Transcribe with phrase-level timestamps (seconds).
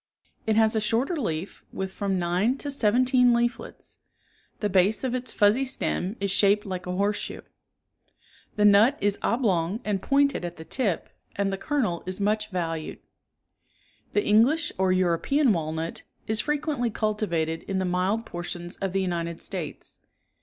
[0.47, 3.99] It has a shorter leaf, with from nine to seventeen leaflets;
[4.59, 7.41] the base of its fuzzy stem is shaped like a horseshoe.
[8.55, 9.69] The nut is ob ^*^— r?
[9.69, 12.97] lf"ig a^nd pointed at the tip, and the •"^i kernel is much valued.?
[14.13, 14.75] The English, ■—"'^.
[14.79, 16.73] or E u r o ^J .^ V'"^/' nut, is fre f'* >^^^ qu e
[16.73, 19.99] n tl y cultivated in the mild portions of the Uni ted States.